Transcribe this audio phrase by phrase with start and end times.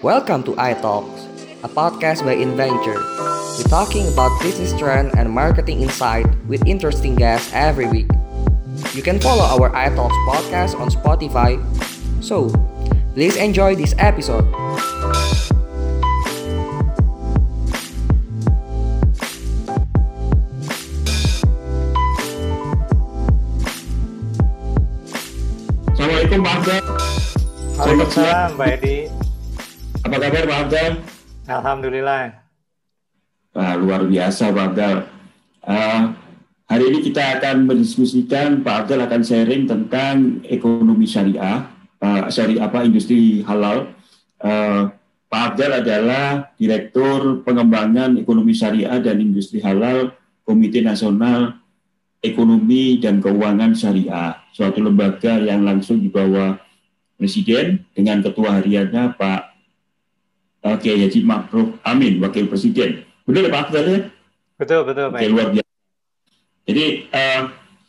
[0.00, 1.28] Welcome to iTalks,
[1.60, 2.96] a podcast by Inventure.
[3.60, 8.08] We're talking about business trend and marketing insight with interesting guests every week.
[8.96, 11.60] You can follow our iTalks podcast on Spotify.
[12.24, 12.48] So,
[13.12, 14.48] please enjoy this episode.
[25.92, 26.84] Assalamualaikum Pak Abdul.
[27.76, 29.09] Waalaikumsalam, Mbak Edi.
[30.10, 30.92] Apa kabar Pak Abdul?
[31.46, 32.34] Alhamdulillah.
[33.54, 34.98] Wah, luar biasa Pak Abdul.
[35.62, 36.02] Uh,
[36.66, 41.62] hari ini kita akan mendiskusikan Pak Abdul akan sharing tentang ekonomi syariah,
[42.02, 43.94] uh, syariah apa industri halal.
[44.42, 44.90] Uh,
[45.30, 50.10] Pak Abdul adalah Direktur Pengembangan Ekonomi Syariah dan Industri Halal
[50.42, 51.54] Komite Nasional
[52.18, 56.58] Ekonomi dan Keuangan Syariah, suatu lembaga yang langsung di bawah
[57.14, 59.49] Presiden dengan Ketua Hariannya Pak
[60.60, 63.04] Kiai Haji Makruh Amin, Wakil Presiden.
[63.24, 64.00] Betul Pak Abdul ya?
[64.60, 65.18] Betul, betul Pak.
[65.20, 65.72] Oke, luar biasa.
[66.68, 67.42] Jadi uh,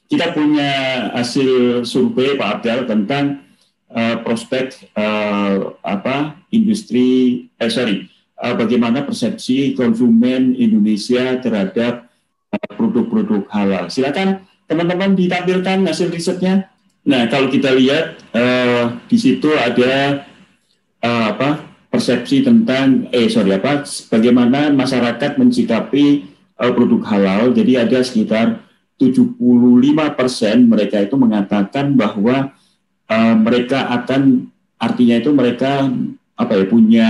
[0.07, 0.71] kita punya
[1.15, 3.43] hasil survei Pak Abdul tentang
[3.91, 8.07] uh, prospek uh, apa industri, eh sorry,
[8.39, 12.07] uh, bagaimana persepsi konsumen Indonesia terhadap
[12.75, 13.87] produk-produk halal.
[13.87, 16.67] Silakan teman-teman ditampilkan hasil risetnya.
[17.07, 20.23] Nah, kalau kita lihat uh, di situ ada
[21.01, 27.51] uh, apa persepsi tentang eh sorry apa bagaimana masyarakat mensikapi uh, produk halal.
[27.51, 28.63] Jadi ada sekitar
[28.95, 29.35] 75
[30.15, 32.55] persen mereka itu mengatakan bahwa
[33.11, 34.47] uh, mereka akan
[34.79, 35.91] artinya itu mereka
[36.39, 37.09] apa ya punya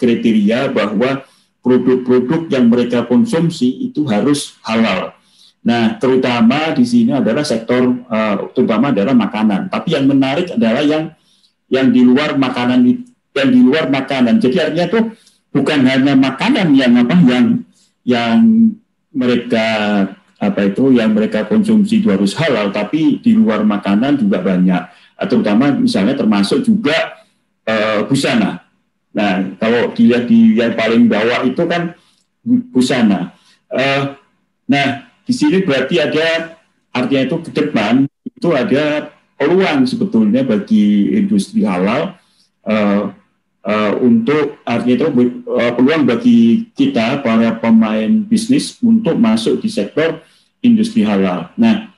[0.00, 1.22] kriteria bahwa
[1.62, 5.14] produk-produk yang mereka konsumsi itu harus halal.
[5.62, 9.70] Nah, terutama di sini adalah sektor uh, terutama adalah makanan.
[9.70, 11.14] Tapi yang menarik adalah yang
[11.70, 12.82] yang di luar makanan
[13.32, 14.38] yang di luar makanan.
[14.40, 15.04] Jadi artinya tuh
[15.52, 17.46] bukan hanya makanan yang apa yang
[18.02, 18.38] yang
[19.12, 19.66] mereka
[20.42, 24.82] apa itu yang mereka konsumsi itu harus halal, tapi di luar makanan juga banyak.
[25.22, 27.22] Terutama misalnya termasuk juga
[27.62, 28.66] uh, busana.
[29.12, 31.94] Nah, kalau dilihat di yang paling bawah itu kan
[32.74, 33.36] busana.
[33.70, 34.18] Uh,
[34.66, 36.58] nah, di sini berarti ada
[36.90, 42.18] artinya itu ke depan itu ada peluang sebetulnya bagi industri halal
[42.66, 43.14] uh,
[43.66, 45.06] uh, untuk artinya itu
[45.48, 50.22] uh, peluang bagi kita para pemain bisnis untuk masuk di sektor
[50.62, 51.50] industri halal.
[51.58, 51.90] Nah,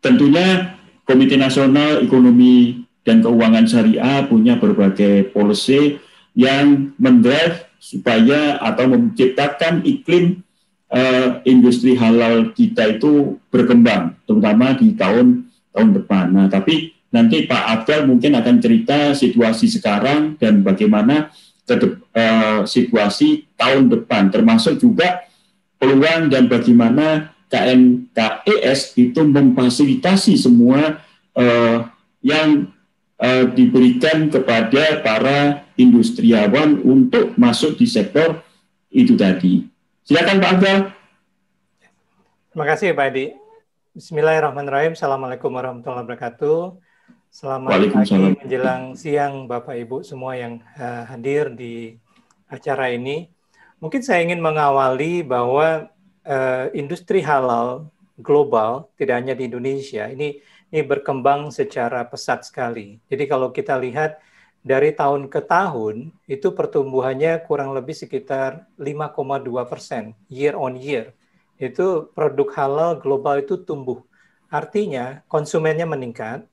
[0.00, 5.98] tentunya Komite Nasional Ekonomi dan Keuangan Syariah punya berbagai policy
[6.32, 10.40] yang mendrive supaya atau menciptakan iklim
[10.88, 16.24] uh, industri halal kita itu berkembang, terutama di tahun tahun depan.
[16.30, 21.30] Nah, tapi nanti Pak Abdul mungkin akan cerita situasi sekarang dan bagaimana
[21.62, 25.24] ke uh, situasi tahun depan, termasuk juga
[25.78, 31.04] peluang dan bagaimana KNKES itu memfasilitasi semua
[31.36, 31.86] uh,
[32.24, 32.72] yang
[33.20, 38.40] uh, diberikan kepada para industriawan untuk masuk di sektor
[38.88, 39.68] itu tadi.
[40.02, 40.80] Silakan Pak Abdul.
[42.52, 43.26] Terima kasih Pak Edi.
[43.92, 44.92] Bismillahirrahmanirrahim.
[44.96, 46.91] Assalamualaikum warahmatullahi wabarakatuh.
[47.32, 51.96] Selamat pagi menjelang siang Bapak Ibu semua yang uh, hadir di
[52.44, 53.24] acara ini.
[53.80, 55.88] Mungkin saya ingin mengawali bahwa
[56.28, 57.88] uh, industri halal
[58.20, 63.00] global tidak hanya di Indonesia ini ini berkembang secara pesat sekali.
[63.08, 64.20] Jadi kalau kita lihat
[64.60, 71.16] dari tahun ke tahun itu pertumbuhannya kurang lebih sekitar 5,2 persen year on year.
[71.56, 74.04] Itu produk halal global itu tumbuh.
[74.52, 76.51] Artinya konsumennya meningkat,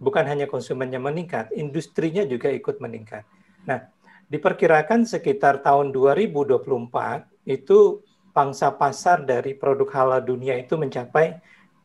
[0.00, 3.28] bukan hanya konsumennya meningkat, industrinya juga ikut meningkat.
[3.68, 3.84] Nah,
[4.32, 8.00] diperkirakan sekitar tahun 2024 itu
[8.32, 11.36] pangsa pasar dari produk halal dunia itu mencapai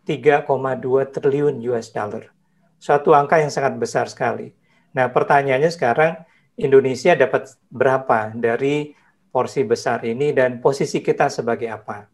[0.07, 0.47] 3,2
[1.11, 2.31] triliun US dollar.
[2.79, 4.53] Suatu angka yang sangat besar sekali.
[4.95, 6.13] Nah, pertanyaannya sekarang
[6.55, 8.95] Indonesia dapat berapa dari
[9.33, 12.07] porsi besar ini dan posisi kita sebagai apa?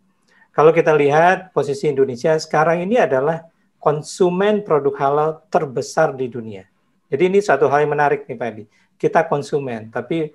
[0.52, 3.51] Kalau kita lihat posisi Indonesia sekarang ini adalah
[3.82, 6.70] konsumen produk halal terbesar di dunia.
[7.10, 8.64] Jadi ini satu hal yang menarik nih Pak Edi.
[8.96, 10.32] Kita konsumen, tapi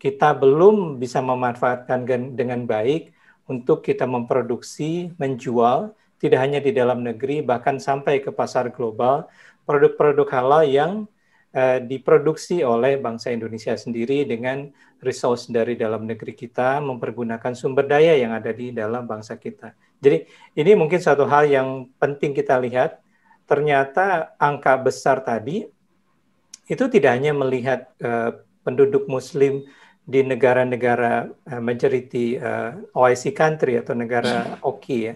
[0.00, 3.12] kita belum bisa memanfaatkan dengan baik
[3.46, 9.28] untuk kita memproduksi, menjual, tidak hanya di dalam negeri, bahkan sampai ke pasar global,
[9.68, 10.92] produk-produk halal yang
[11.52, 14.72] uh, diproduksi oleh bangsa Indonesia sendiri dengan
[15.04, 19.76] resource dari dalam negeri kita, mempergunakan sumber daya yang ada di dalam bangsa kita.
[20.00, 23.00] Jadi ini mungkin satu hal yang penting kita lihat,
[23.48, 25.64] ternyata angka besar tadi
[26.66, 28.34] itu tidak hanya melihat uh,
[28.66, 29.62] penduduk muslim
[30.02, 35.14] di negara-negara uh, majority uh, OIC country atau negara OKI ya,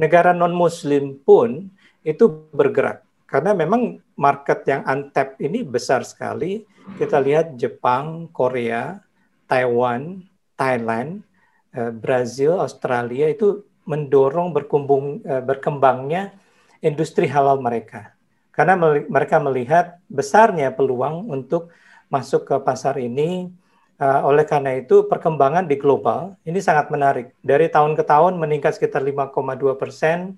[0.00, 1.68] negara non-Muslim pun
[2.00, 6.62] itu bergerak karena memang market yang untapped ini besar sekali.
[6.86, 9.02] Kita lihat Jepang, Korea,
[9.50, 10.22] Taiwan,
[10.54, 11.26] Thailand,
[11.74, 16.34] Brazil, Australia itu mendorong uh, berkembangnya
[16.82, 18.12] industri halal mereka.
[18.52, 18.74] Karena
[19.06, 21.70] mereka melihat besarnya peluang untuk
[22.10, 23.52] masuk ke pasar ini
[23.96, 27.32] Uh, oleh karena itu perkembangan di global ini sangat menarik.
[27.40, 29.32] Dari tahun ke tahun meningkat sekitar 5,2
[29.80, 30.36] persen.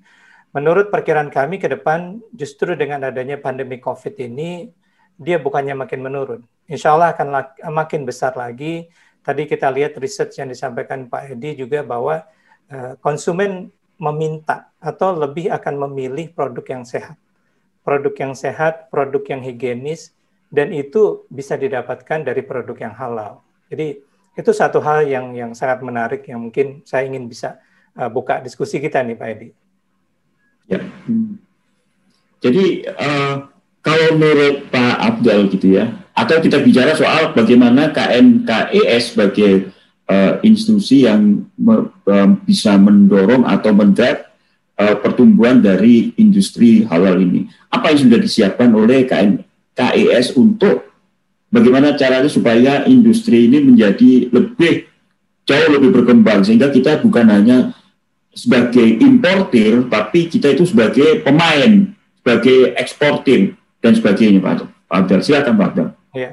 [0.54, 4.70] Menurut perkiraan kami ke depan justru dengan adanya pandemi COVID ini
[5.18, 6.40] dia bukannya makin menurun.
[6.70, 7.28] Insya Allah akan
[7.74, 8.86] makin besar lagi.
[9.26, 12.22] Tadi kita lihat research yang disampaikan Pak Edi juga bahwa
[13.00, 17.16] konsumen meminta atau lebih akan memilih produk yang sehat.
[17.82, 20.12] Produk yang sehat, produk yang higienis,
[20.52, 23.40] dan itu bisa didapatkan dari produk yang halal.
[23.68, 24.00] Jadi
[24.38, 27.58] itu satu hal yang yang sangat menarik yang mungkin saya ingin bisa
[27.98, 29.48] uh, buka diskusi kita nih Pak Edi.
[30.68, 30.80] Ya.
[32.38, 33.50] Jadi uh,
[33.82, 39.74] kalau menurut Pak Abdul gitu ya, atau kita bicara soal bagaimana KNKES sebagai
[40.08, 44.24] uh, institusi yang me, um, bisa mendorong atau mendrive
[44.80, 47.46] uh, pertumbuhan dari industri halal ini.
[47.68, 50.88] Apa yang sudah disiapkan oleh KNKES untuk
[51.52, 54.88] bagaimana caranya supaya industri ini menjadi lebih
[55.48, 57.72] jauh lebih berkembang sehingga kita bukan hanya
[58.36, 65.66] sebagai importir tapi kita itu sebagai pemain sebagai eksportir dan sebagainya Pak Abdul silakan Pak
[65.72, 66.30] Abdul ya.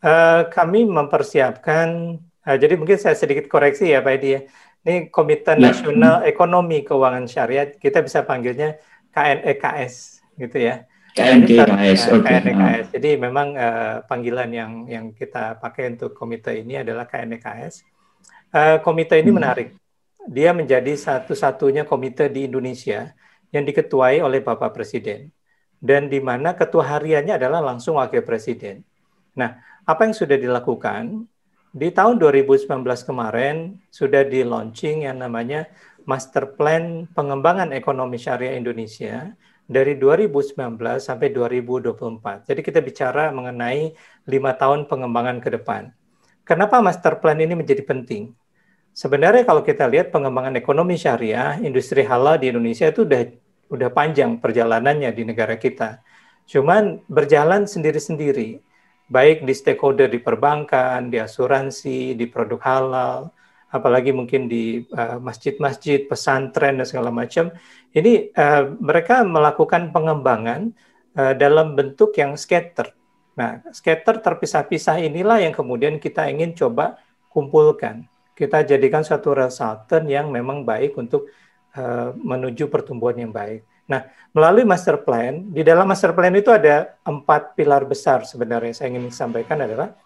[0.00, 2.18] Uh, kami mempersiapkan
[2.50, 4.40] uh, jadi mungkin saya sedikit koreksi ya Pak Edi ya
[4.82, 5.70] ini Komite ya.
[5.70, 8.82] Nasional Ekonomi Keuangan Syariah kita bisa panggilnya
[9.14, 12.00] KNEKS gitu ya KNKS.
[12.06, 12.38] Nah, okay.
[12.38, 12.86] KNKS.
[12.94, 17.82] Jadi memang uh, panggilan yang yang kita pakai untuk komite ini adalah KNKS.
[18.50, 19.38] Uh, eh, komite ini hmm.
[19.38, 19.68] menarik.
[20.30, 23.10] Dia menjadi satu-satunya komite di Indonesia
[23.50, 25.34] yang diketuai oleh Bapak Presiden
[25.80, 28.84] dan di mana ketua hariannya adalah langsung wakil presiden.
[29.32, 29.56] Nah,
[29.88, 31.24] apa yang sudah dilakukan
[31.70, 32.66] di tahun 2019
[33.06, 35.70] kemarin sudah di launching yang namanya
[36.02, 39.30] Master Plan Pengembangan Ekonomi Syariah Indonesia
[39.70, 40.58] dari 2019
[40.98, 42.50] sampai 2024.
[42.50, 43.94] Jadi kita bicara mengenai
[44.26, 45.94] lima tahun pengembangan ke depan.
[46.42, 48.34] Kenapa master plan ini menjadi penting?
[48.90, 53.22] Sebenarnya kalau kita lihat pengembangan ekonomi syariah, industri halal di Indonesia itu udah
[53.70, 56.02] udah panjang perjalanannya di negara kita.
[56.50, 58.58] Cuman berjalan sendiri-sendiri,
[59.10, 63.18] baik di stakeholder di perbankan, di asuransi, di produk halal,
[63.74, 67.50] apalagi mungkin di uh, masjid-masjid, pesantren dan segala macam,
[67.90, 70.70] ini uh, mereka melakukan pengembangan
[71.18, 72.94] uh, dalam bentuk yang scatter.
[73.34, 76.98] Nah, scatter terpisah-pisah inilah yang kemudian kita ingin coba
[77.30, 78.06] kumpulkan.
[78.34, 81.30] Kita jadikan suatu resultant yang memang baik untuk
[81.74, 83.66] uh, menuju pertumbuhan yang baik.
[83.90, 88.94] Nah, melalui master plan, di dalam master plan itu ada empat pilar besar sebenarnya saya
[88.94, 89.98] ingin sampaikan adalah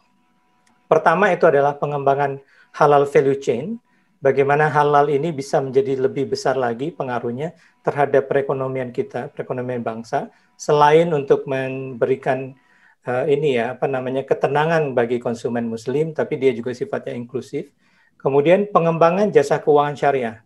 [0.89, 2.41] pertama itu adalah pengembangan
[2.73, 3.77] halal value chain,
[4.25, 7.53] bagaimana halal ini bisa menjadi lebih besar lagi pengaruhnya
[7.85, 12.57] terhadap perekonomian kita, perekonomian bangsa, selain untuk memberikan
[13.05, 17.69] uh, ini ya apa namanya ketenangan bagi konsumen muslim, tapi dia juga sifatnya inklusif.
[18.17, 20.41] Kemudian pengembangan jasa keuangan syariah,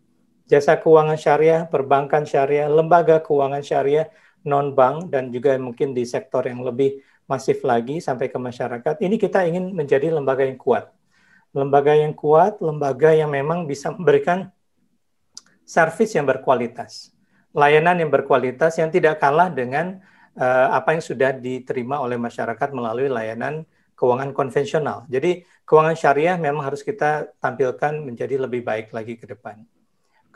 [0.48, 4.08] jasa keuangan syariah, perbankan syariah, lembaga keuangan syariah,
[4.48, 9.04] non bank dan juga mungkin di sektor yang lebih masif lagi sampai ke masyarakat.
[9.04, 10.88] Ini kita ingin menjadi lembaga yang kuat
[11.56, 14.52] lembaga yang kuat, lembaga yang memang bisa memberikan
[15.64, 17.12] servis yang berkualitas,
[17.52, 20.00] layanan yang berkualitas yang tidak kalah dengan
[20.36, 23.64] uh, apa yang sudah diterima oleh masyarakat melalui layanan
[23.96, 25.04] keuangan konvensional.
[25.08, 29.64] Jadi keuangan syariah memang harus kita tampilkan menjadi lebih baik lagi ke depan.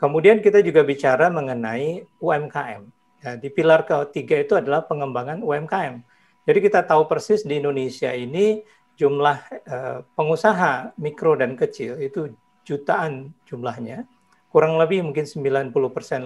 [0.03, 2.83] Kemudian kita juga bicara mengenai UMKM.
[3.23, 6.03] Ya, di pilar ketiga itu adalah pengembangan UMKM.
[6.43, 8.59] Jadi kita tahu persis di Indonesia ini
[8.99, 12.35] jumlah uh, pengusaha mikro dan kecil itu
[12.67, 14.03] jutaan jumlahnya,
[14.51, 15.71] kurang lebih mungkin 90%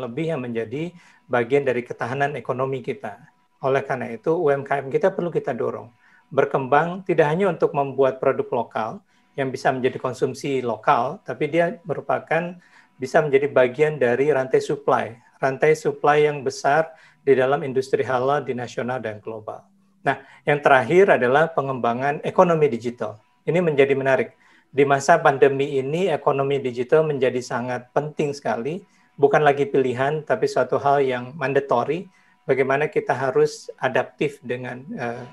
[0.01, 0.89] lebih yang menjadi
[1.29, 3.29] bagian dari ketahanan ekonomi kita.
[3.62, 5.93] Oleh karena itu, UMKM kita perlu kita dorong.
[6.34, 9.05] Berkembang tidak hanya untuk membuat produk lokal
[9.38, 12.57] yang bisa menjadi konsumsi lokal, tapi dia merupakan
[12.98, 18.58] bisa menjadi bagian dari rantai supply, rantai supply yang besar di dalam industri halal di
[18.58, 19.62] nasional dan global.
[20.01, 23.20] Nah, yang terakhir adalah pengembangan ekonomi digital.
[23.46, 24.34] Ini menjadi menarik.
[24.68, 28.84] Di masa pandemi ini, ekonomi digital menjadi sangat penting sekali,
[29.16, 32.08] bukan lagi pilihan, tapi suatu hal yang mandatory.
[32.48, 35.27] Bagaimana kita harus adaptif dengan uh,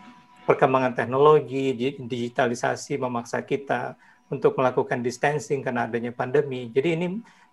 [0.50, 3.94] perkembangan teknologi, digitalisasi memaksa kita
[4.26, 6.66] untuk melakukan distancing karena adanya pandemi.
[6.74, 7.06] Jadi ini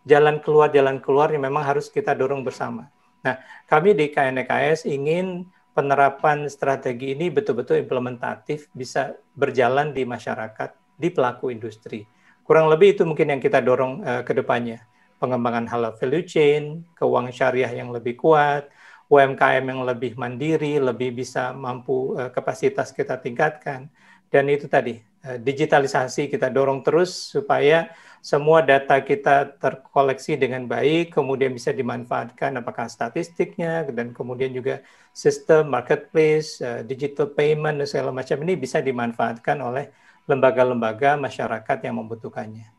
[0.07, 2.89] jalan keluar jalan keluar yang memang harus kita dorong bersama.
[3.21, 3.37] Nah,
[3.69, 11.53] kami di KNKS ingin penerapan strategi ini betul-betul implementatif bisa berjalan di masyarakat, di pelaku
[11.53, 12.03] industri.
[12.41, 14.83] Kurang lebih itu mungkin yang kita dorong uh, ke depannya.
[15.21, 18.67] Pengembangan halal value chain, keuangan syariah yang lebih kuat,
[19.05, 23.87] UMKM yang lebih mandiri, lebih bisa mampu uh, kapasitas kita tingkatkan.
[24.33, 31.49] Dan itu tadi, digitalisasi kita dorong terus supaya semua data kita terkoleksi dengan baik, kemudian
[31.57, 38.37] bisa dimanfaatkan apakah statistiknya, dan kemudian juga sistem marketplace, uh, digital payment, dan segala macam
[38.45, 39.89] ini bisa dimanfaatkan oleh
[40.29, 42.69] lembaga-lembaga masyarakat yang membutuhkannya.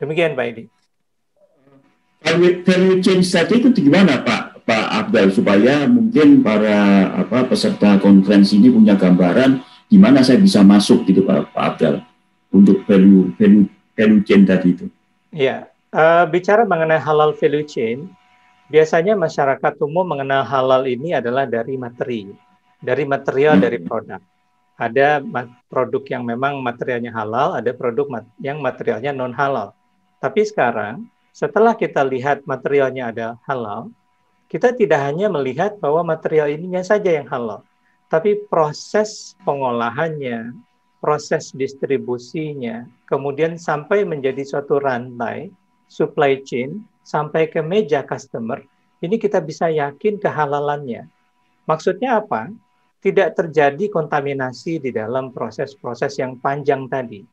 [0.00, 0.64] Demikian Pak Edi.
[2.64, 8.70] Value change tadi itu gimana Pak Pak Abdul supaya mungkin para apa peserta konferensi ini
[8.70, 12.00] punya gambaran gimana saya bisa masuk gitu Pak, Pak Abdul
[12.48, 14.86] untuk value value value chain tadi itu?
[15.28, 18.08] Ya, uh, bicara mengenai halal value chain,
[18.72, 22.32] biasanya masyarakat umum mengenal halal ini adalah dari materi,
[22.80, 23.64] dari material hmm.
[23.68, 24.22] dari produk.
[24.80, 25.20] Ada
[25.68, 29.76] produk yang memang materialnya halal, ada produk mat yang materialnya non halal.
[30.18, 31.06] Tapi sekarang,
[31.36, 33.92] setelah kita lihat materialnya ada halal,
[34.48, 37.62] kita tidak hanya melihat bahwa material ininya saja yang halal,
[38.12, 40.52] tapi proses pengolahannya,
[41.00, 45.48] proses distribusinya, kemudian sampai menjadi suatu rantai
[45.88, 48.60] supply chain sampai ke meja customer,
[49.00, 51.08] ini kita bisa yakin kehalalannya.
[51.64, 52.52] Maksudnya apa?
[53.00, 57.24] Tidak terjadi kontaminasi di dalam proses-proses yang panjang tadi.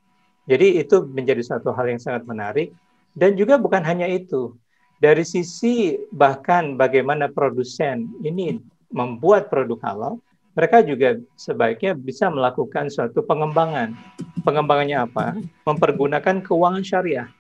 [0.47, 2.71] Jadi itu menjadi satu hal yang sangat menarik
[3.19, 4.55] dan juga bukan hanya itu.
[4.97, 8.57] Dari sisi bahkan bagaimana produsen ini
[8.89, 10.13] membuat produk halal,
[10.59, 13.95] mereka juga sebaiknya bisa melakukan suatu pengembangan.
[14.43, 15.39] Pengembangannya apa?
[15.63, 17.31] Mempergunakan keuangan syariah.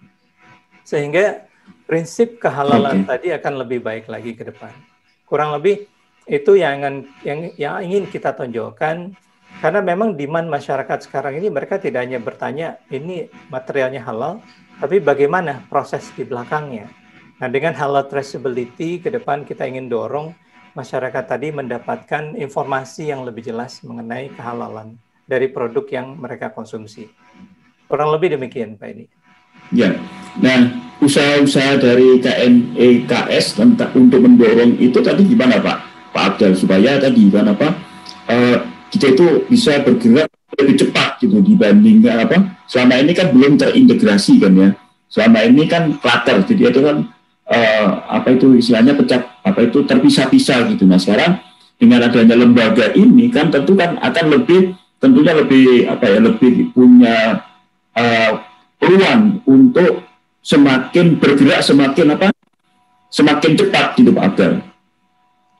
[0.87, 1.43] Sehingga
[1.83, 3.07] prinsip kehalalan okay.
[3.11, 4.71] tadi akan lebih baik lagi ke depan.
[5.27, 5.83] Kurang lebih
[6.31, 6.95] itu yang ingin,
[7.27, 9.11] yang, yang ingin kita tonjolkan
[9.59, 14.39] karena memang demand masyarakat sekarang ini mereka tidak hanya bertanya ini materialnya halal,
[14.79, 16.87] tapi bagaimana proses di belakangnya.
[17.43, 20.31] Nah, dengan halal traceability ke depan kita ingin dorong
[20.73, 27.09] masyarakat tadi mendapatkan informasi yang lebih jelas mengenai kehalalan dari produk yang mereka konsumsi.
[27.89, 29.05] Kurang lebih demikian, Pak Edi.
[29.69, 29.93] Ya,
[30.41, 30.69] nah
[31.01, 35.77] usaha-usaha dari KNEKS tentang untuk mendorong itu tadi gimana Pak?
[36.09, 37.67] Pak Abdul supaya tadi kan apa
[38.29, 38.57] uh,
[38.89, 44.53] kita itu bisa bergerak lebih cepat gitu dibanding apa selama ini kan belum terintegrasi kan
[44.57, 44.69] ya
[45.09, 46.97] selama ini kan clutter jadi itu kan
[47.49, 50.85] uh, apa itu istilahnya pecah apa itu terpisah-pisah gitu.
[50.85, 51.41] Nah sekarang
[51.75, 57.43] dengan adanya lembaga ini kan tentu kan akan lebih tentunya lebih apa ya lebih punya
[57.97, 58.31] uh,
[58.77, 60.05] peluang untuk
[60.39, 62.31] semakin bergerak semakin apa
[63.09, 64.53] semakin cepat gitu Pak Abdul.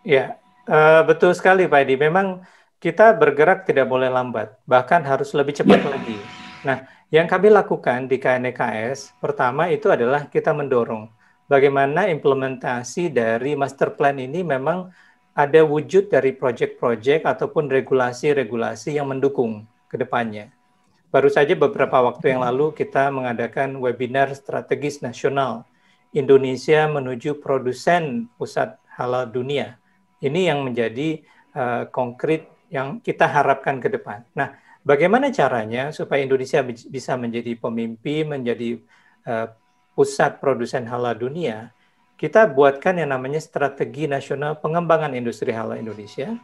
[0.06, 1.96] Ya uh, betul sekali Pak Edi.
[1.98, 2.46] Memang
[2.80, 5.90] kita bergerak tidak boleh lambat, bahkan harus lebih cepat ya.
[5.92, 6.18] lagi.
[6.64, 6.78] Nah,
[7.12, 11.12] yang kami lakukan di KNKS pertama itu adalah kita mendorong
[11.50, 14.94] bagaimana implementasi dari master plan ini memang
[15.34, 20.54] ada wujud dari proyek-proyek ataupun regulasi-regulasi yang mendukung ke depannya.
[21.10, 25.66] Baru saja beberapa waktu yang lalu kita mengadakan webinar strategis nasional
[26.14, 29.82] Indonesia menuju produsen pusat halal dunia.
[30.22, 31.26] Ini yang menjadi
[31.58, 34.22] uh, konkret yang kita harapkan ke depan.
[34.38, 34.54] Nah,
[34.86, 38.78] bagaimana caranya supaya Indonesia bisa menjadi pemimpin, menjadi
[39.26, 39.50] uh,
[40.00, 41.76] pusat produsen halal dunia,
[42.16, 46.40] kita buatkan yang namanya strategi nasional pengembangan industri halal Indonesia.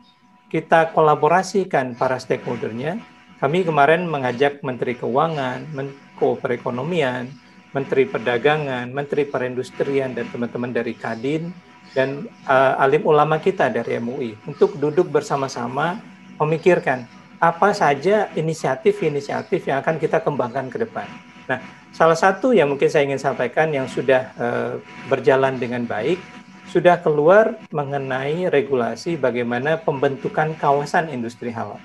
[0.52, 3.00] Kita kolaborasikan para stakeholdernya.
[3.40, 7.32] Kami kemarin mengajak Menteri Keuangan, Menko Perekonomian,
[7.72, 11.56] Menteri Perdagangan, Menteri Perindustrian, dan teman-teman dari Kadin,
[11.96, 16.00] dan uh, alim ulama kita dari MUI untuk duduk bersama-sama
[16.36, 17.08] memikirkan
[17.40, 21.08] apa saja inisiatif-inisiatif yang akan kita kembangkan ke depan.
[21.52, 21.60] Nah,
[21.96, 24.74] salah satu yang mungkin saya ingin sampaikan yang sudah uh,
[25.08, 26.20] berjalan dengan baik
[26.68, 31.80] sudah keluar mengenai regulasi bagaimana pembentukan kawasan industri halal.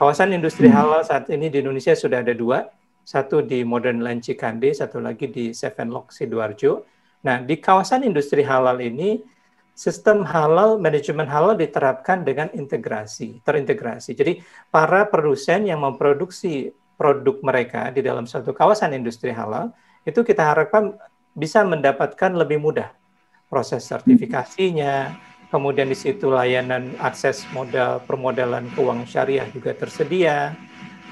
[0.00, 0.76] Kawasan industri hmm.
[0.80, 2.72] halal saat ini di Indonesia sudah ada dua,
[3.04, 6.88] satu di Modern Land Cikande, satu lagi di Seven Lock Sidoarjo.
[7.28, 9.20] Nah, di kawasan industri halal ini
[9.76, 14.16] sistem halal, manajemen halal diterapkan dengan integrasi, terintegrasi.
[14.16, 19.74] Jadi para produsen yang memproduksi produk mereka di dalam suatu kawasan industri halal,
[20.06, 20.94] itu kita harapkan
[21.34, 22.94] bisa mendapatkan lebih mudah
[23.50, 25.14] proses sertifikasinya,
[25.50, 30.54] kemudian di situ layanan akses modal permodalan keuangan syariah juga tersedia,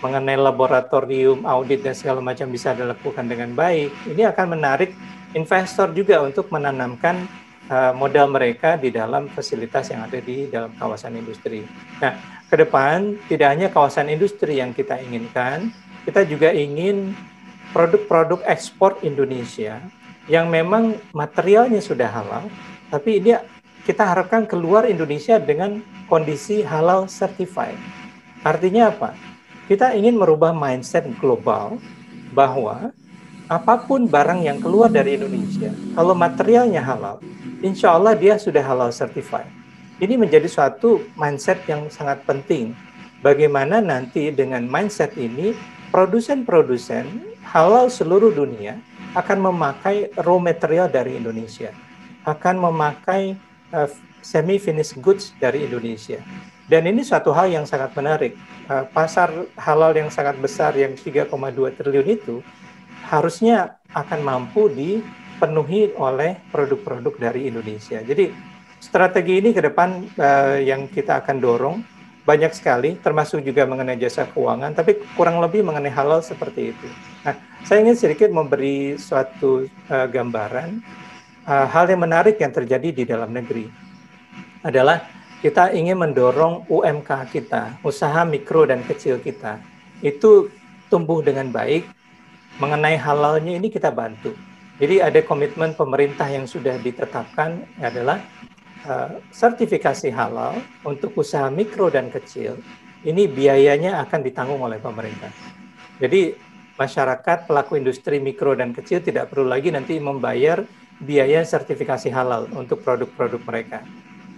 [0.02, 4.90] mengenai laboratorium, audit dan segala macam bisa dilakukan dengan baik, ini akan menarik
[5.38, 7.22] investor juga untuk menanamkan
[7.70, 11.62] uh, modal mereka di dalam fasilitas yang ada di dalam kawasan industri.
[12.02, 15.72] Nah, ke depan tidak hanya kawasan industri yang kita inginkan,
[16.04, 17.16] kita juga ingin
[17.72, 19.80] produk-produk ekspor Indonesia
[20.28, 22.52] yang memang materialnya sudah halal,
[22.92, 23.40] tapi ini
[23.88, 25.80] kita harapkan keluar Indonesia dengan
[26.12, 27.80] kondisi halal certified.
[28.44, 29.16] Artinya apa?
[29.64, 31.80] Kita ingin merubah mindset global
[32.36, 32.92] bahwa
[33.48, 37.16] apa pun barang yang keluar dari Indonesia, kalau materialnya halal,
[37.64, 39.61] insya Allah dia sudah halal certified.
[40.00, 42.72] Ini menjadi suatu mindset yang sangat penting.
[43.20, 45.52] Bagaimana nanti dengan mindset ini,
[45.92, 47.04] produsen-produsen
[47.44, 48.80] halal seluruh dunia
[49.12, 51.70] akan memakai raw material dari Indonesia,
[52.24, 53.36] akan memakai
[53.76, 53.88] uh,
[54.24, 56.22] semi-finished goods dari Indonesia.
[56.70, 58.32] Dan ini suatu hal yang sangat menarik.
[58.70, 59.28] Uh, pasar
[59.60, 61.28] halal yang sangat besar yang 3,2
[61.76, 62.40] triliun itu
[63.12, 68.00] harusnya akan mampu dipenuhi oleh produk-produk dari Indonesia.
[68.00, 68.51] Jadi
[68.82, 71.76] strategi ini ke depan uh, yang kita akan dorong
[72.22, 76.88] banyak sekali, termasuk juga mengenai jasa keuangan, tapi kurang lebih mengenai halal seperti itu.
[77.22, 80.82] Nah, saya ingin sedikit memberi suatu uh, gambaran
[81.46, 83.66] uh, hal yang menarik yang terjadi di dalam negeri
[84.62, 85.02] adalah
[85.42, 89.58] kita ingin mendorong UMK kita, usaha mikro dan kecil kita,
[89.98, 90.50] itu
[90.86, 91.86] tumbuh dengan baik.
[92.62, 94.36] Mengenai halalnya ini kita bantu.
[94.78, 98.22] Jadi ada komitmen pemerintah yang sudah ditetapkan adalah
[98.86, 102.58] uh, sertifikasi halal untuk usaha mikro dan kecil.
[103.02, 105.30] Ini biayanya akan ditanggung oleh pemerintah.
[105.98, 106.38] Jadi
[106.78, 110.62] masyarakat pelaku industri mikro dan kecil tidak perlu lagi nanti membayar
[111.02, 113.82] biaya sertifikasi halal untuk produk-produk mereka.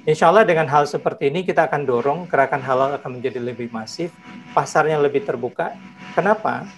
[0.05, 4.13] Insya Allah dengan hal seperti ini kita akan dorong gerakan halal akan menjadi lebih masif,
[4.53, 5.73] pasarnya lebih terbuka.
[6.13, 6.69] Kenapa?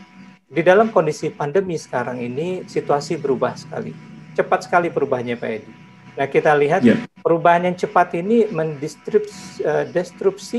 [0.47, 3.91] Di dalam kondisi pandemi sekarang ini situasi berubah sekali,
[4.39, 5.73] cepat sekali perubahannya Pak Edi.
[6.15, 7.03] Nah kita lihat yeah.
[7.27, 9.67] Perubahan yang cepat ini mendestruksi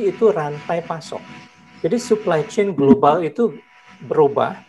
[0.03, 1.23] uh, itu rantai pasok.
[1.79, 3.55] Jadi supply chain global itu
[4.03, 4.59] berubah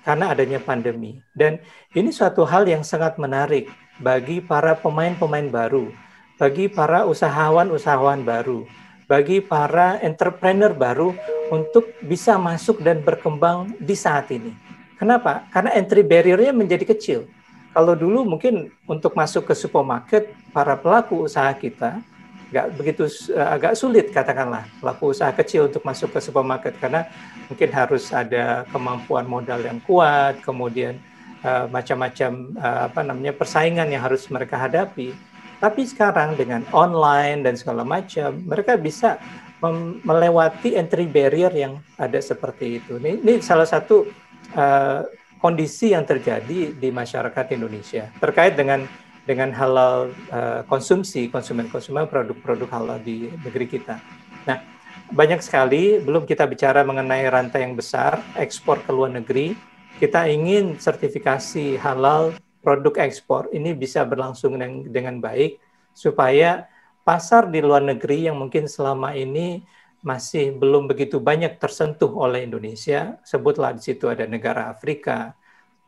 [0.00, 1.20] karena adanya pandemi.
[1.36, 1.60] Dan
[1.92, 3.68] ini suatu hal yang sangat menarik
[4.00, 5.92] bagi para pemain-pemain baru
[6.40, 8.64] bagi para usahawan-usahawan baru,
[9.04, 11.12] bagi para entrepreneur baru
[11.52, 14.56] untuk bisa masuk dan berkembang di saat ini.
[14.96, 15.44] Kenapa?
[15.52, 17.28] Karena entry barrier-nya menjadi kecil.
[17.70, 22.02] Kalau dulu mungkin untuk masuk ke supermarket, para pelaku usaha kita
[22.50, 27.06] nggak begitu uh, agak sulit katakanlah pelaku usaha kecil untuk masuk ke supermarket karena
[27.46, 30.98] mungkin harus ada kemampuan modal yang kuat, kemudian
[31.46, 35.14] uh, macam-macam uh, apa namanya persaingan yang harus mereka hadapi
[35.60, 39.20] tapi sekarang dengan online dan segala macam, mereka bisa
[40.08, 42.96] melewati entry barrier yang ada seperti itu.
[42.96, 44.08] Ini, ini salah satu
[44.56, 45.04] uh,
[45.40, 48.84] kondisi yang terjadi di masyarakat Indonesia terkait dengan
[49.24, 54.00] dengan halal uh, konsumsi konsumen-konsumen produk-produk halal di negeri kita.
[54.48, 54.58] Nah,
[55.12, 59.56] banyak sekali belum kita bicara mengenai rantai yang besar ekspor ke luar negeri.
[60.00, 62.32] Kita ingin sertifikasi halal
[62.64, 65.60] produk ekspor ini bisa berlangsung dengan, dengan baik
[65.92, 66.64] supaya
[67.04, 69.60] pasar di luar negeri yang mungkin selama ini
[70.00, 75.36] masih belum begitu banyak tersentuh oleh Indonesia, sebutlah di situ ada negara Afrika,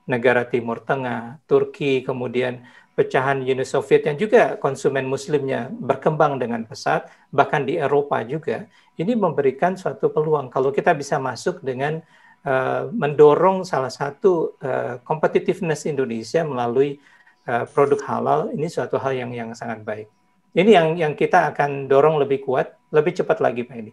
[0.05, 2.61] negara Timur Tengah, Turki, kemudian
[2.93, 8.69] pecahan Uni Soviet yang juga konsumen muslimnya berkembang dengan pesat, bahkan di Eropa juga,
[9.01, 10.53] ini memberikan suatu peluang.
[10.53, 12.05] Kalau kita bisa masuk dengan
[12.45, 17.01] uh, mendorong salah satu uh, competitiveness Indonesia melalui
[17.49, 20.13] uh, produk halal ini suatu hal yang yang sangat baik.
[20.53, 23.93] Ini yang yang kita akan dorong lebih kuat, lebih cepat lagi Pak Edi.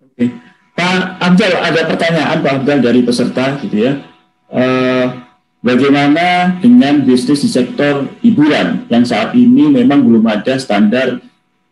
[0.00, 0.24] Oke.
[0.72, 3.92] Pak Abdul ada pertanyaan Pak Abdul dari peserta gitu ya.
[4.50, 5.28] Uh,
[5.60, 11.20] bagaimana dengan bisnis di sektor hiburan yang saat ini memang belum ada standar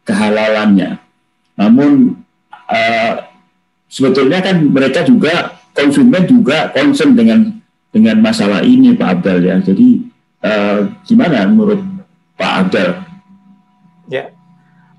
[0.05, 1.01] kehalalannya.
[1.57, 2.20] Namun
[2.53, 3.12] uh,
[3.88, 9.57] sebetulnya kan mereka juga konsumen juga concern dengan dengan masalah ini Pak Abdul ya.
[9.64, 10.05] Jadi
[10.44, 11.81] uh, gimana menurut
[12.37, 13.08] Pak Abdul?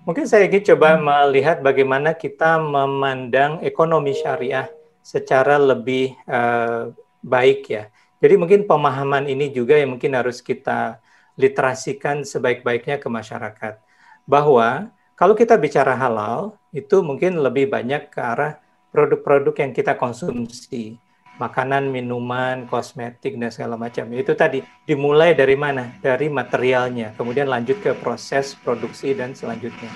[0.10, 4.66] Mungkin saya ingin coba melihat bagaimana kita memandang ekonomi syariah
[5.06, 6.90] secara lebih uh,
[7.22, 7.94] baik ya.
[8.18, 10.98] Jadi mungkin pemahaman ini juga yang mungkin harus kita
[11.38, 13.78] literasikan sebaik-baiknya ke masyarakat.
[14.26, 18.58] Bahwa kalau kita bicara halal, itu mungkin lebih banyak ke arah
[18.90, 20.98] produk-produk yang kita konsumsi,
[21.40, 24.12] makanan, minuman, kosmetik dan segala macam.
[24.12, 25.96] Itu tadi dimulai dari mana?
[26.04, 29.90] Dari materialnya, kemudian lanjut ke proses produksi dan selanjutnya.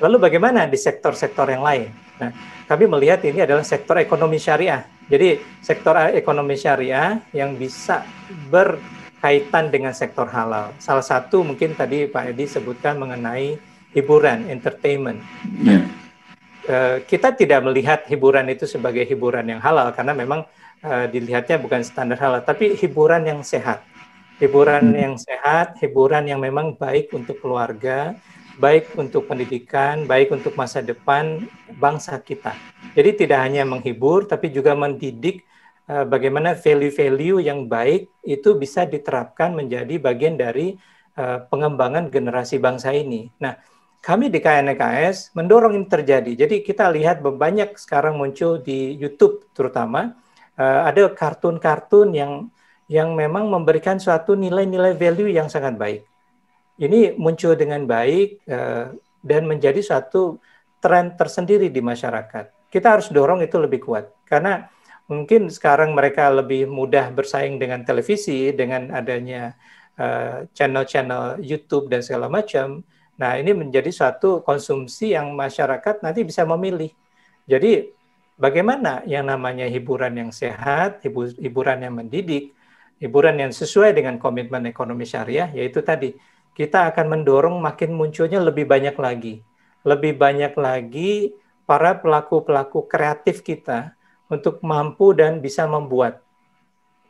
[0.00, 1.88] Lalu bagaimana di sektor-sektor yang lain?
[2.16, 2.32] Nah,
[2.64, 4.84] kami melihat ini adalah sektor ekonomi syariah.
[5.06, 8.04] Jadi sektor ekonomi syariah yang bisa
[8.48, 10.72] berkaitan dengan sektor halal.
[10.80, 13.56] Salah satu mungkin tadi Pak Edi sebutkan mengenai
[13.96, 15.20] hiburan, entertainment.
[15.62, 15.88] Yeah.
[16.66, 20.42] Uh, kita tidak melihat hiburan itu sebagai hiburan yang halal karena memang
[20.82, 23.84] uh, dilihatnya bukan standar halal, tapi hiburan yang sehat.
[24.36, 24.98] Hiburan hmm.
[25.00, 28.12] yang sehat, hiburan yang memang baik untuk keluarga,
[28.60, 31.44] baik untuk pendidikan, baik untuk masa depan
[31.76, 32.52] bangsa kita.
[32.92, 35.44] Jadi tidak hanya menghibur, tapi juga mendidik
[35.88, 40.76] uh, bagaimana value-value yang baik itu bisa diterapkan menjadi bagian dari
[41.16, 43.32] uh, pengembangan generasi bangsa ini.
[43.40, 43.56] Nah,
[44.06, 46.46] kami di KNKS mendorong ini terjadi.
[46.46, 50.14] Jadi kita lihat banyak sekarang muncul di YouTube terutama
[50.58, 52.32] uh, ada kartun-kartun yang
[52.86, 56.06] yang memang memberikan suatu nilai-nilai value yang sangat baik
[56.76, 58.92] ini muncul dengan baik uh,
[59.24, 60.36] dan menjadi suatu
[60.78, 62.68] tren tersendiri di masyarakat.
[62.68, 64.68] Kita harus dorong itu lebih kuat karena
[65.08, 69.54] mungkin sekarang mereka lebih mudah bersaing dengan televisi dengan adanya
[69.96, 72.82] eh, channel-channel YouTube dan segala macam.
[73.16, 76.90] Nah, ini menjadi suatu konsumsi yang masyarakat nanti bisa memilih.
[77.48, 77.95] Jadi,
[78.36, 81.02] bagaimana yang namanya hiburan yang sehat,
[81.40, 82.52] hiburan yang mendidik,
[83.00, 86.16] hiburan yang sesuai dengan komitmen ekonomi syariah, yaitu tadi
[86.56, 89.44] kita akan mendorong makin munculnya lebih banyak lagi.
[89.84, 91.36] Lebih banyak lagi
[91.68, 93.92] para pelaku-pelaku kreatif kita
[94.26, 96.24] untuk mampu dan bisa membuat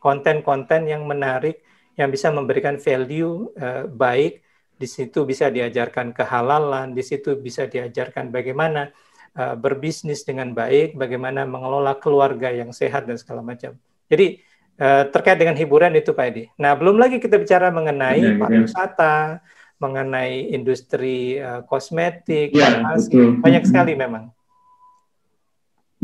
[0.02, 1.62] konten-konten yang menarik,
[1.96, 4.42] yang bisa memberikan value uh, baik.
[4.76, 8.92] Di situ bisa diajarkan kehalalan, di situ bisa diajarkan bagaimana
[9.36, 13.76] uh, berbisnis dengan baik, bagaimana mengelola keluarga yang sehat dan segala macam.
[14.08, 14.40] Jadi
[14.76, 16.52] Uh, terkait dengan hiburan itu Pak Edi.
[16.60, 19.40] Nah, belum lagi kita bicara mengenai ya, pariwisata, ya.
[19.80, 24.28] mengenai industri uh, kosmetik, ya, farmasi, banyak sekali memang.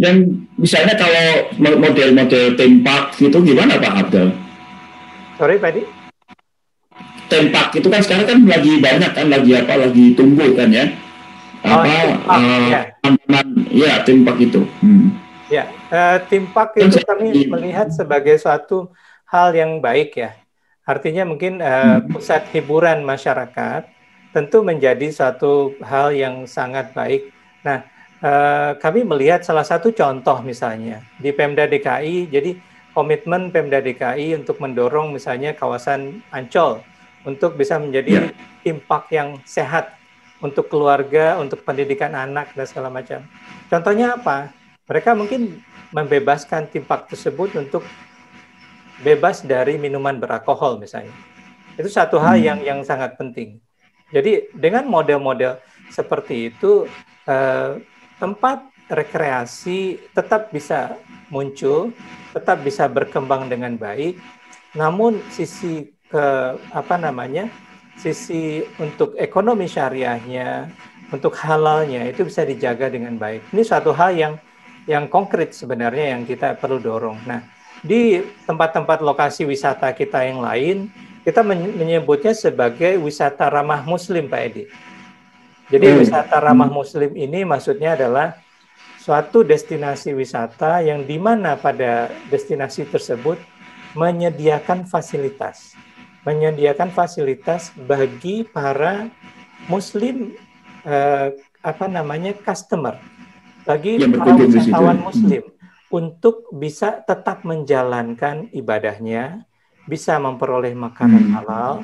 [0.01, 4.33] Yang misalnya kalau model-model tempat itu gimana Pak Abdul?
[5.37, 5.85] Sorry Pak Edi?
[7.29, 10.88] Tempat itu kan sekarang kan lagi banyak kan, lagi apa, lagi tumbuh kan ya?
[11.68, 12.81] Oh, apa, tempak, uh, ya.
[13.72, 14.62] Ya tempat itu.
[14.85, 15.16] Hmm.
[15.53, 18.88] Ya, uh, timpak itu kami melihat sebagai suatu
[19.29, 20.33] hal yang baik ya.
[20.88, 23.85] Artinya mungkin uh, pusat hiburan masyarakat
[24.33, 27.29] tentu menjadi suatu hal yang sangat baik.
[27.62, 27.85] Nah,
[28.25, 32.57] uh, kami melihat salah satu contoh misalnya di Pemda DKI, jadi
[32.96, 36.81] komitmen Pemda DKI untuk mendorong misalnya kawasan Ancol
[37.29, 38.72] untuk bisa menjadi yeah.
[38.72, 39.94] impak yang sehat
[40.42, 43.22] untuk keluarga, untuk pendidikan anak dan segala macam.
[43.70, 44.52] Contohnya apa?
[44.92, 47.81] mereka mungkin membebaskan timpak tersebut untuk
[49.02, 51.14] bebas dari minuman beralkohol misalnya.
[51.81, 52.44] Itu satu hal hmm.
[52.44, 53.57] yang yang sangat penting.
[54.12, 55.57] Jadi dengan model-model
[55.88, 56.85] seperti itu
[57.24, 57.81] eh,
[58.20, 61.00] tempat rekreasi tetap bisa
[61.33, 61.96] muncul,
[62.37, 64.20] tetap bisa berkembang dengan baik.
[64.76, 66.24] Namun sisi ke
[66.76, 67.48] apa namanya?
[68.03, 70.67] Sisi untuk ekonomi syariahnya,
[71.15, 73.55] untuk halalnya itu bisa dijaga dengan baik.
[73.55, 74.35] Ini suatu hal yang
[74.91, 77.23] yang konkret sebenarnya yang kita perlu dorong.
[77.23, 77.47] Nah,
[77.87, 80.91] di tempat-tempat lokasi wisata kita yang lain,
[81.23, 84.65] kita menyebutnya sebagai wisata ramah muslim, Pak Edi.
[85.71, 85.99] Jadi hmm.
[86.03, 88.35] wisata ramah muslim ini maksudnya adalah
[88.99, 93.38] suatu destinasi wisata yang di mana pada destinasi tersebut
[93.95, 95.79] menyediakan fasilitas.
[96.23, 99.11] Menyediakan fasilitas bagi para
[99.67, 100.35] muslim
[100.87, 101.29] eh,
[101.63, 102.99] apa namanya customer.
[103.63, 105.47] Bagi para wisatawan Muslim
[105.93, 109.47] untuk bisa tetap menjalankan ibadahnya,
[109.87, 111.35] bisa memperoleh makanan hmm.
[111.39, 111.75] halal,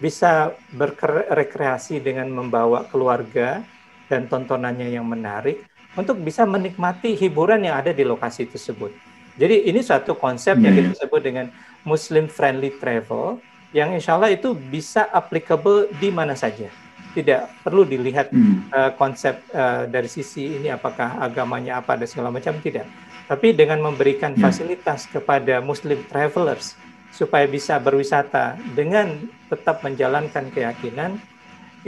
[0.00, 3.60] bisa berrekreasi dengan membawa keluarga
[4.08, 8.92] dan tontonannya yang menarik untuk bisa menikmati hiburan yang ada di lokasi tersebut.
[9.36, 11.52] Jadi ini suatu konsep yang kita sebut dengan
[11.84, 13.36] Muslim friendly travel
[13.76, 16.72] yang insya Allah itu bisa applicable di mana saja
[17.16, 18.68] tidak perlu dilihat hmm.
[18.68, 22.84] uh, konsep uh, dari sisi ini apakah agamanya apa dan segala macam tidak.
[23.24, 24.44] Tapi dengan memberikan hmm.
[24.44, 26.76] fasilitas kepada Muslim travelers
[27.08, 31.16] supaya bisa berwisata dengan tetap menjalankan keyakinan,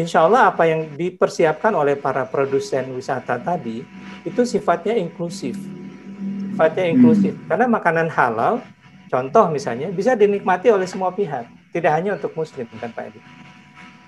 [0.00, 3.84] insya Allah apa yang dipersiapkan oleh para produsen wisata tadi
[4.24, 5.60] itu sifatnya inklusif,
[6.56, 6.92] sifatnya hmm.
[6.96, 7.36] inklusif.
[7.36, 7.44] Hmm.
[7.52, 8.64] Karena makanan halal,
[9.12, 13.20] contoh misalnya bisa dinikmati oleh semua pihak, tidak hanya untuk Muslim kan Pak Edi.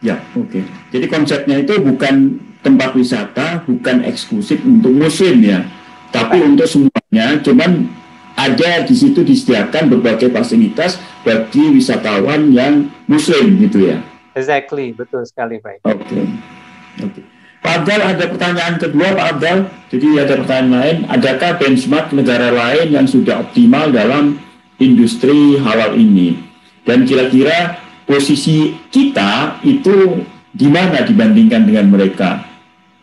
[0.01, 0.49] Ya, oke.
[0.49, 0.64] Okay.
[0.96, 5.61] Jadi konsepnya itu bukan tempat wisata, bukan eksklusif untuk muslim ya,
[6.09, 7.37] tapi untuk semuanya.
[7.44, 7.85] Cuman
[8.33, 14.01] ada di situ disediakan berbagai fasilitas bagi wisatawan yang muslim gitu ya.
[14.33, 15.85] Exactly, betul sekali, Pak.
[15.85, 16.01] Oke.
[16.01, 16.25] Okay.
[17.05, 17.20] Oke.
[17.20, 17.25] Okay.
[17.61, 19.59] Pak Abdal ada pertanyaan kedua Pak Abdal.
[19.92, 24.40] Jadi ada pertanyaan lain, adakah benchmark negara lain yang sudah optimal dalam
[24.81, 26.50] industri halal ini?
[26.90, 32.42] Dan kira-kira posisi kita itu di mana dibandingkan dengan mereka?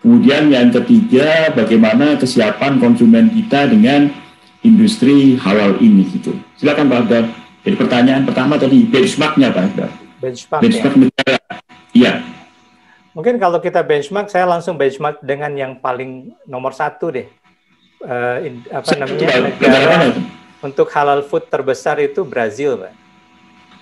[0.04, 4.12] Kemudian yang ketiga, bagaimana kesiapan konsumen kita dengan
[4.60, 6.36] industri halal ini gitu.
[6.60, 7.26] Silakan Pak Abdal.
[7.64, 9.92] Jadi pertanyaan pertama tadi benchmarknya Pak Abdal.
[10.20, 11.00] Benchmark, benchmark ya.
[11.00, 11.40] negara.
[11.96, 12.14] Iya.
[13.16, 17.28] Mungkin kalau kita benchmark, saya langsung benchmark dengan yang paling nomor satu deh.
[18.04, 20.14] Uh, in, apa namanya negara
[20.60, 23.07] untuk halal food terbesar itu Brazil, Pak.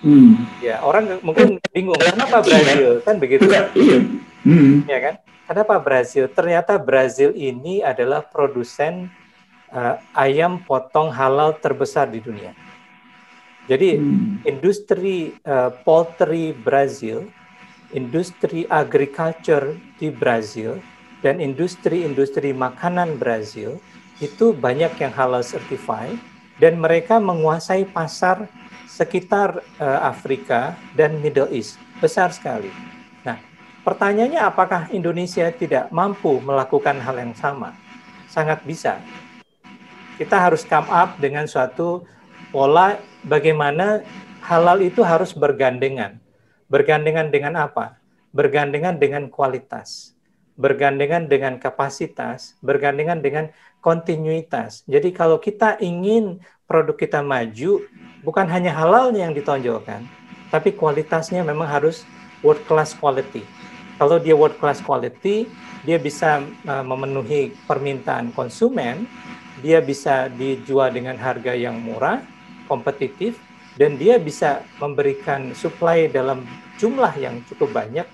[0.04, 0.44] Hmm.
[0.60, 3.48] Ya orang mungkin bingung kenapa Brazil kan begitu?
[3.48, 3.98] Iya.
[4.44, 4.84] Hmm.
[4.86, 5.14] Ya kan?
[5.46, 6.26] Kenapa Brazil?
[6.30, 9.08] Ternyata Brazil ini adalah produsen
[9.70, 12.52] uh, ayam potong halal terbesar di dunia.
[13.66, 14.46] Jadi hmm.
[14.46, 17.26] industri uh, poultry Brazil
[17.94, 20.82] industri agriculture di Brazil
[21.22, 23.78] dan industri-industri makanan Brazil
[24.18, 26.16] itu banyak yang halal certified
[26.56, 28.48] dan mereka menguasai pasar
[28.96, 32.72] sekitar uh, Afrika dan Middle East besar sekali.
[33.20, 33.36] Nah,
[33.84, 37.76] pertanyaannya apakah Indonesia tidak mampu melakukan hal yang sama?
[38.32, 38.96] Sangat bisa.
[40.16, 42.08] Kita harus come up dengan suatu
[42.48, 44.00] pola bagaimana
[44.40, 46.16] halal itu harus bergandengan
[46.66, 48.02] Bergandengan dengan apa?
[48.34, 50.18] Bergandengan dengan kualitas,
[50.58, 54.82] bergandengan dengan kapasitas, bergandengan dengan kontinuitas.
[54.90, 57.86] Jadi kalau kita ingin produk kita maju,
[58.22, 60.04] bukan hanya halalnya yang ditonjolkan,
[60.48, 62.06] tapi kualitasnya memang harus
[62.40, 63.42] world class quality.
[63.96, 65.48] Kalau dia world class quality,
[65.82, 69.08] dia bisa uh, memenuhi permintaan konsumen,
[69.64, 72.20] dia bisa dijual dengan harga yang murah,
[72.68, 73.40] kompetitif,
[73.80, 76.44] dan dia bisa memberikan supply dalam
[76.76, 78.04] jumlah yang cukup banyak,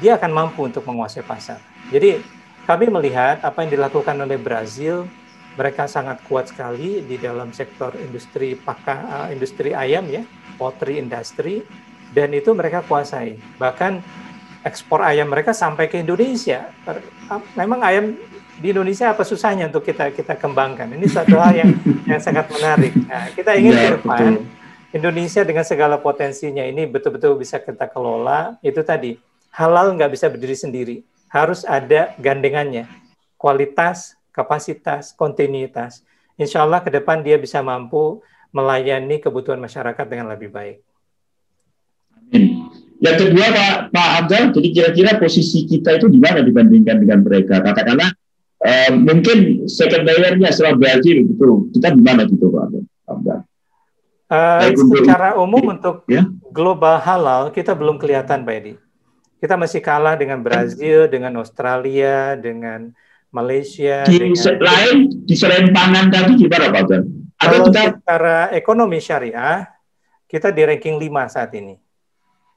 [0.00, 1.60] dia akan mampu untuk menguasai pasar.
[1.92, 2.20] Jadi
[2.68, 5.08] kami melihat apa yang dilakukan oleh Brazil,
[5.58, 10.22] mereka sangat kuat sekali di dalam sektor industri paka, uh, industri ayam ya,
[10.54, 11.66] poultry industry,
[12.14, 13.34] dan itu mereka kuasai.
[13.58, 13.98] Bahkan
[14.62, 16.70] ekspor ayam mereka sampai ke Indonesia.
[17.58, 18.14] Memang ayam
[18.58, 20.94] di Indonesia apa susahnya untuk kita kita kembangkan?
[20.94, 21.70] Ini satu hal yang
[22.06, 22.94] yang sangat menarik.
[23.06, 24.32] Nah, kita ingin ya, ke depan
[24.90, 29.14] Indonesia dengan segala potensinya ini betul-betul bisa kita kelola, itu tadi,
[29.54, 30.96] halal nggak bisa berdiri sendiri.
[31.30, 32.90] Harus ada gandengannya,
[33.38, 36.06] kualitas, kapasitas, kontinuitas.
[36.38, 38.22] Insya Allah ke depan dia bisa mampu
[38.54, 40.78] melayani kebutuhan masyarakat dengan lebih baik.
[42.14, 42.70] Amin.
[42.98, 47.62] Yang kedua Pak Pak Abdul, jadi kira-kira posisi kita itu di mana dibandingkan dengan mereka?
[47.62, 48.10] Katakanlah
[48.62, 52.84] uh, mungkin second layer-nya setelah Brazil gitu, kita di mana gitu Pak Abdul?
[54.28, 56.28] Uh, secara umum untuk ya?
[56.52, 58.74] global halal kita belum kelihatan Pak Edi.
[59.38, 62.92] Kita masih kalah dengan Brazil, dengan Australia, dengan
[63.30, 64.04] Malaysia.
[64.08, 64.58] Di dengan...
[64.60, 67.02] lain, di selain pangan tadi gimana Pak Ben?
[67.38, 67.80] Kalau kita...
[67.94, 69.68] secara ekonomi syariah,
[70.26, 71.76] kita di ranking 5 saat ini.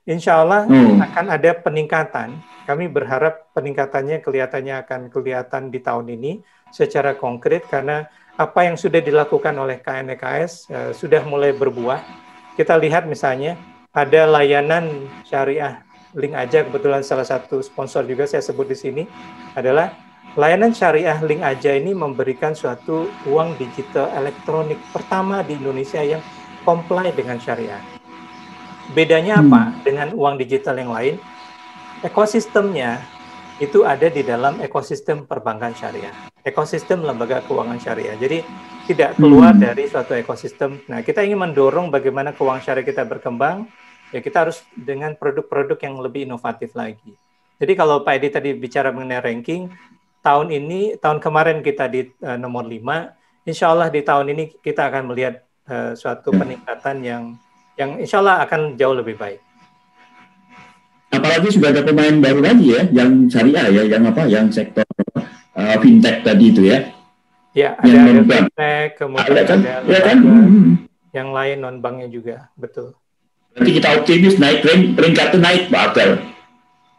[0.09, 0.97] Insya Allah hmm.
[0.97, 2.29] akan ada peningkatan.
[2.65, 6.41] Kami berharap peningkatannya kelihatannya akan kelihatan di tahun ini
[6.73, 12.01] secara konkret karena apa yang sudah dilakukan oleh KNEKS uh, eh, sudah mulai berbuah.
[12.57, 13.59] Kita lihat misalnya
[13.93, 19.03] ada layanan syariah link aja kebetulan salah satu sponsor juga saya sebut di sini
[19.55, 19.95] adalah
[20.39, 26.23] layanan syariah link aja ini memberikan suatu uang digital elektronik pertama di Indonesia yang
[26.63, 27.81] comply dengan syariah.
[28.91, 29.75] Bedanya apa hmm.
[29.83, 31.15] dengan uang digital yang lain?
[32.03, 33.03] Ekosistemnya
[33.61, 38.17] itu ada di dalam ekosistem perbankan syariah, ekosistem lembaga keuangan syariah.
[38.17, 38.41] Jadi
[38.89, 39.61] tidak keluar hmm.
[39.61, 40.81] dari suatu ekosistem.
[40.89, 43.69] Nah, kita ingin mendorong bagaimana keuangan syariah kita berkembang,
[44.09, 47.13] ya kita harus dengan produk-produk yang lebih inovatif lagi.
[47.61, 49.69] Jadi kalau Pak Edi tadi bicara mengenai ranking,
[50.21, 54.87] tahun ini, tahun kemarin kita di uh, nomor 5, insya Allah di tahun ini kita
[54.89, 57.23] akan melihat uh, suatu peningkatan yang
[57.79, 59.41] yang insya Allah akan jauh lebih baik
[61.11, 64.87] apalagi sudah ada pemain baru lagi ya yang syariah ya yang apa yang sektor
[65.57, 66.79] uh, fintech tadi itu ya
[67.51, 69.59] ya ada, yang ada fintech kemudian ada, kan?
[69.59, 70.17] ada ya, kan?
[70.23, 70.71] Hmm.
[71.11, 72.95] yang lain non banknya juga betul
[73.51, 76.09] nanti kita optimis naik rank peringkat naik Pak Abel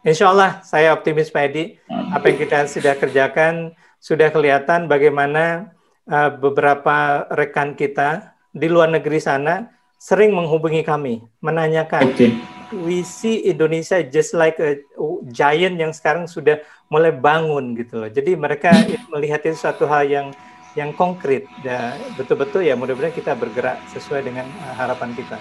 [0.03, 5.71] Insya Allah saya optimis Pak Edi apa yang kita sudah kerjakan sudah kelihatan bagaimana
[6.11, 9.71] uh, beberapa rekan kita di luar negeri sana
[10.03, 12.35] sering menghubungi kami menanyakan okay
[12.75, 14.81] we see Indonesia just like a
[15.29, 18.11] giant yang sekarang sudah mulai bangun gitu loh.
[18.11, 18.73] Jadi mereka
[19.13, 20.27] melihat itu suatu hal yang
[20.73, 25.37] yang konkret dan betul-betul ya mudah-mudahan kita bergerak sesuai dengan uh, harapan kita.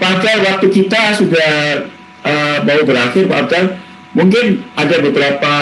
[0.00, 1.84] Pak waktu kita sudah
[2.24, 3.52] uh, mau berakhir Pak.
[4.10, 5.52] Mungkin ada beberapa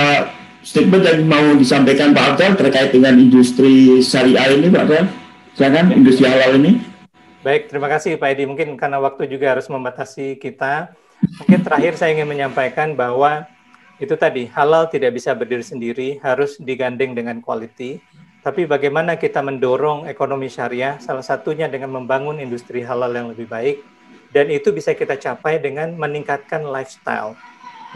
[0.64, 5.04] statement yang mau disampaikan Pak Abdul terkait dengan industri syariah ini Pak Abdul?
[5.52, 6.80] Silakan industri halal ini.
[7.44, 8.48] Baik, terima kasih Pak Edi.
[8.48, 10.96] Mungkin karena waktu juga harus membatasi kita.
[11.44, 13.44] Mungkin terakhir saya ingin menyampaikan bahwa
[14.00, 18.00] itu tadi halal tidak bisa berdiri sendiri, harus digandeng dengan quality.
[18.40, 20.96] Tapi bagaimana kita mendorong ekonomi syariah?
[21.04, 23.84] Salah satunya dengan membangun industri halal yang lebih baik.
[24.32, 27.36] Dan itu bisa kita capai dengan meningkatkan lifestyle.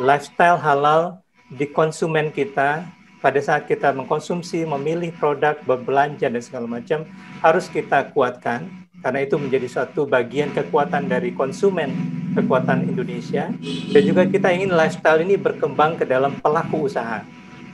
[0.03, 2.83] Lifestyle halal di konsumen kita
[3.23, 7.07] pada saat kita mengkonsumsi, memilih produk, berbelanja dan segala macam
[7.38, 8.67] harus kita kuatkan
[8.99, 11.95] karena itu menjadi suatu bagian kekuatan dari konsumen,
[12.35, 13.55] kekuatan Indonesia
[13.95, 17.23] dan juga kita ingin lifestyle ini berkembang ke dalam pelaku usaha.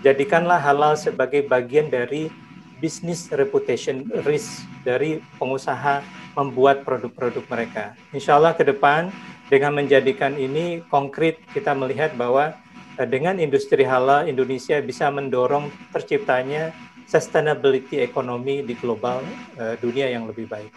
[0.04, 2.28] Jadikanlah halal sebagai bagian dari
[2.76, 6.04] business reputation risk dari pengusaha
[6.36, 7.96] membuat produk-produk mereka.
[8.12, 9.08] Insya Allah ke depan
[9.48, 12.56] dengan menjadikan ini konkret kita melihat bahwa
[12.98, 16.74] Eh, dengan industri halal Indonesia bisa mendorong terciptanya
[17.06, 19.24] sustainability ekonomi di global
[19.56, 20.68] uh, dunia yang lebih baik.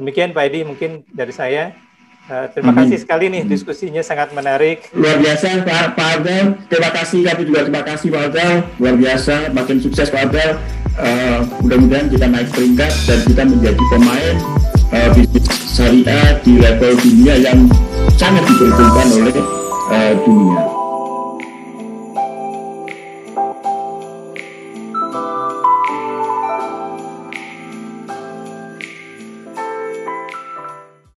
[0.00, 1.76] Demikian Pak Edi mungkin dari saya.
[2.24, 2.88] Uh, terima Amin.
[2.88, 4.88] kasih sekali nih diskusinya sangat menarik.
[4.96, 6.56] Luar biasa Pak Pak Abdel.
[6.72, 8.54] Terima kasih kami juga terima kasih Pak Abdel.
[8.80, 10.50] Luar biasa, makin sukses Pak Abdel.
[10.96, 14.34] Uh, mudah-mudahan kita naik peringkat dan kita menjadi pemain
[14.88, 17.66] uh, bisnis syariah di level dunia yang
[18.14, 19.36] sangat diperhitungkan oleh
[19.90, 20.83] uh, dunia.